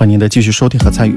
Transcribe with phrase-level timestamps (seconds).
[0.00, 1.14] 欢迎您的继续收听和参与。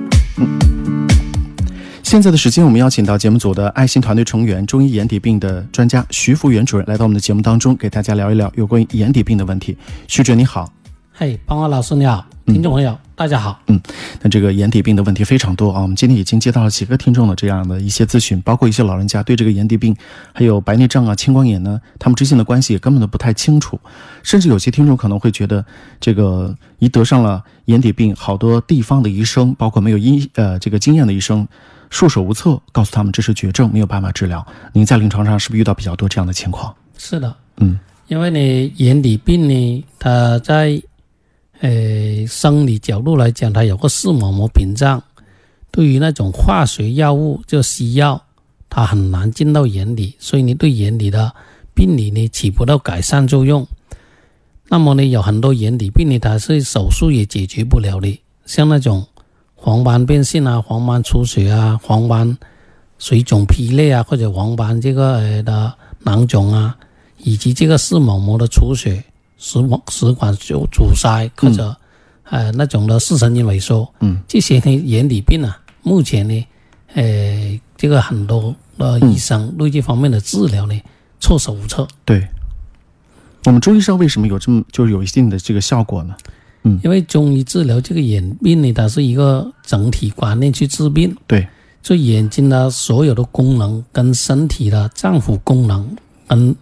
[2.03, 9.77] 现在的时间，我们邀请到节目组的爱心团队成员、中医眼底病的专家徐福元主任来到我们的节目当中，给大家聊一聊有关于眼底病的问题。
[10.09, 10.69] 徐主任你好，
[11.13, 12.97] 嘿，邦华老师你好，听众朋友。
[13.15, 13.79] 大家好，嗯，
[14.21, 15.81] 那这个眼底病的问题非常多啊。
[15.81, 19.95] 我们今天已经接到了几个听众的这样的一些咨询，包括一些老人家对这个眼底病，
[20.33, 23.79] 还有白内障啊、青光眼呢，他们之间的关系也根本都不太清楚。
[24.23, 25.63] 甚至有些听众可能会觉得，
[26.01, 31.47] 这个一得上了眼底病，好多地方的医生，包括没有医呃这个经验的医生，
[31.91, 34.45] 束手无策，告诉他们这是绝症，没有办法治疗。
[34.73, 36.75] 您在临床上是不是遇到比较多这样的情况？
[36.97, 40.81] 是的，嗯，因为呢，眼底病呢，它在。
[41.63, 45.01] 呃，生理角度来讲，它有个视网膜屏障，
[45.71, 48.21] 对于那种化学药物就西药，
[48.69, 51.33] 它很难进到眼底，所以你对眼底的
[51.73, 53.65] 病理呢起不到改善作用。
[54.67, 59.07] 那么呢，有很多眼底病呢，它是手术也解决不了的，像那种
[59.55, 62.37] 黄斑变性啊、黄斑出血啊、黄斑
[62.99, 66.75] 水肿皮裂啊，或者黄斑这个呃的囊肿啊，
[67.19, 69.01] 以及这个视网膜的出血。
[69.43, 71.75] 食管食管就阻塞或者，
[72.23, 76.47] 呃那种的视神经萎缩，嗯，这些呢眼底病啊，目前呢，
[76.93, 80.81] 呃这个很多的医生对这方面的治疗呢
[81.19, 81.85] 措手无策。
[82.05, 82.25] 对，
[83.43, 86.15] 我们中医上为什么有这么就是有一定的这个效果呢？
[86.63, 91.13] 嗯，因为中医治疗这个眼病呢，它是一个整体观念去治病。
[91.27, 91.45] 对，
[91.81, 95.97] 就眼睛的所有的功能跟身体的脏腑功能
[96.29, 96.55] 跟。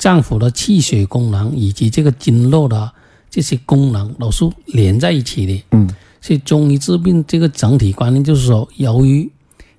[0.00, 2.90] 脏腑的气血功能以及这个经络的
[3.28, 5.62] 这些功能都是连在一起的。
[5.72, 5.86] 嗯，
[6.22, 9.30] 所以中医治病这个整体观念就是说，由于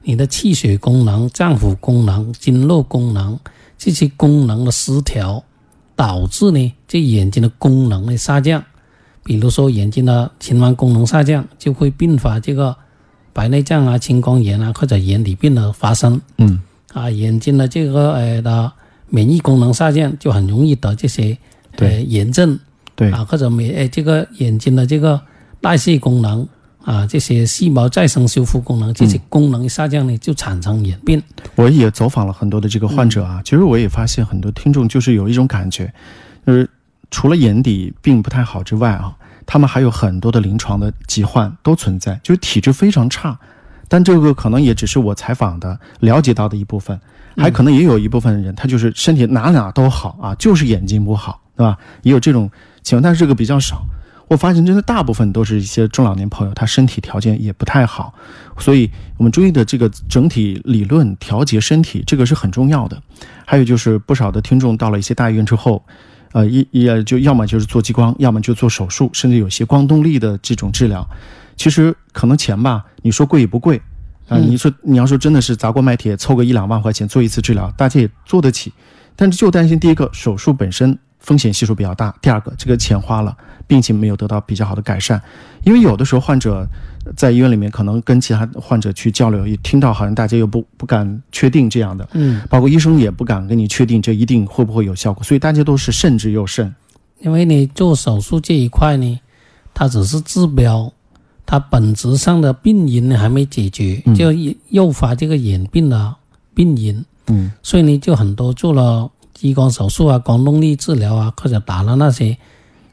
[0.04, 3.40] 你的气血功能、脏腑功能、经络功能
[3.80, 5.44] 这些功能的失调，
[5.96, 8.64] 导致呢这眼睛的功能的下降。
[9.24, 12.76] 比如说眼睛的循环功能下降，就会并发这个
[13.34, 16.22] 白内障啊、青光眼啊或者眼底病的发生。
[16.38, 16.62] 嗯，
[16.94, 18.72] 啊，眼睛的这个呃的。
[19.12, 21.38] 免疫功能下降，就很容易得这些
[21.78, 22.58] 呃炎症，
[22.96, 25.22] 对啊，或者免诶这个眼睛的这个
[25.60, 26.48] 代谢功能
[26.84, 31.22] 啊，这些细胞再生修复功能这些功能下降呢，就产生眼病。
[31.56, 35.94] 我也走访了很多的这个患者啊，其实我也发现很多听众就是有一种感觉，
[36.48, 36.68] 就是
[37.12, 39.14] 除了眼底病不太好之外啊，
[39.46, 43.38] 他们还有很多的临床的疾患都存在，就是体质非常差。
[43.92, 46.98] 但这个可能也只是我采访的了解到的一部分。
[47.36, 51.78] 还可能也有一部分人，他就是身体哪哪都好啊，就是眼睛不好，对吧？
[52.04, 52.50] 也有这种
[52.84, 53.82] 情况，但是这个比较少。
[54.28, 58.14] 我发现真的大部分都是一些中老年朋友，他身体条件也不太好，
[58.58, 63.02] 所以我们中医的这个整体理论调节身体，这个是很重要的。
[63.46, 65.84] 还有就是不少的听众到了一些大医院之后，
[66.34, 71.06] 呃，一也就要么就是做激光，要么就做手术，甚至有些光动力的这种治疗，
[71.56, 73.82] 其实可能钱吧，你说贵也不贵。
[74.28, 78.72] 啊，你说你要说真的是砸锅卖铁凑个一两万块钱做一次治疗，大家也做得起，
[79.14, 83.36] 但是就担心第一个手术本身风险系数比较大，第二个这个钱花了，
[83.68, 85.22] 病情没有得到比较好的改善，
[85.66, 86.66] 因为有的时候患者
[87.18, 96.74] 在医院里面可能跟其他患者去交流，也听到好像大家又不不敢确定这样的，嗯，包括医生也不敢跟你确定这一定会不会有效果，所以大家都是慎之又慎。
[97.20, 99.20] 因为你做手术这一块呢，
[99.74, 100.94] 它只是治标。
[101.52, 104.32] 它本质上的病因呢还没解决，就
[104.70, 106.16] 诱发这个眼病的
[106.54, 107.04] 病因。
[107.28, 112.38] 嗯，所以呢，就很多做了激光手术啊、光动力治疗啊，或者打了那些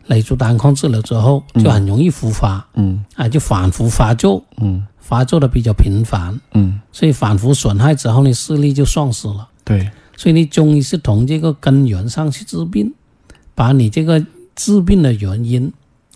[0.08, 2.66] 雷珠单抗治疗之后，就很容易复发。
[2.74, 4.42] 嗯，啊，就反复发作。
[4.56, 6.36] 嗯，发作的比较频繁。
[6.54, 9.48] 嗯，所以反复损害之后呢，视力就丧失了。
[9.62, 12.92] 对，所以呢中医是从这个根源上去治病，
[13.54, 14.26] 把你这个
[14.56, 15.72] 治病的原因。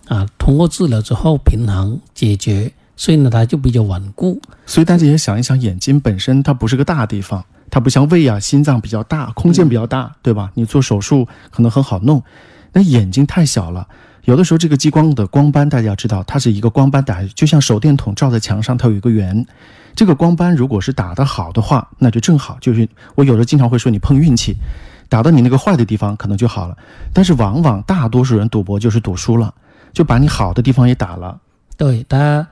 [0.08, 4.40] 啊，通过治疗之后平衡解决，所以呢，它就比较稳固。
[4.66, 10.50] 所以大家也想一想，眼睛本身它不是个大地方，它不像胃啊、心脏比较大，空间比较大，对吧？
[10.54, 12.22] 你做手术可能很好弄，
[12.72, 13.86] 那眼睛太小了。
[14.24, 19.44] 有的时候这个激光的光斑，大家要知道，它是一个光斑打，就像手电筒照在墙上，它有一个圆。
[19.94, 22.56] 这个光斑如果是打得好的话，那就正好。
[22.60, 24.54] 就是我有的经常会说，你碰运气，
[25.08, 26.76] 打到你那个坏的地方可能就好了。
[27.12, 29.52] 但是往往大多数人赌博就是赌输了。
[29.92, 31.38] 就把你好的地方也打了，
[31.76, 32.46] 对它，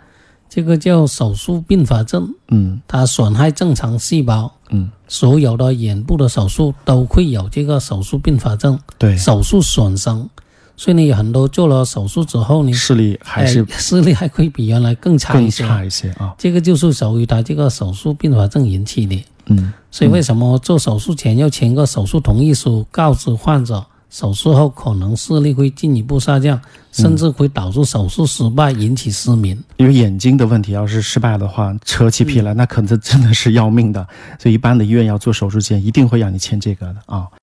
[0.48, 2.34] 这个叫手术并发症。
[2.48, 4.52] 嗯，它损害正常细胞。
[4.70, 8.78] 嗯，所有的眼部的手术都会有这个手术并发症。
[8.98, 10.28] 对，手术损伤，
[10.76, 15.62] 所以呢，有很多做了手术之后呢，视力还是视力还会比原来更差一些。
[15.62, 19.24] 更差一些啊，这个就是属于他这个手术并发症引起的。
[19.46, 26.60] 嗯，所以为什么做手术前要签个手术同意书，告知患者手术后可能视力会进一步下降，
[26.90, 29.56] 甚至会导致手术失败，引起失明。
[29.76, 34.04] 因为眼睛的问题，要是失败的话，扯起皮来，那可能真的是要命的。
[34.40, 37.28] 所以，一般的医院要做手术前，一定会让你签这个的啊。